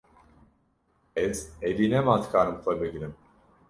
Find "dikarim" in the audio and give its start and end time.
2.23-2.57